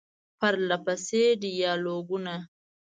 [0.39, 2.33] پرله پسې ډیالوګونه،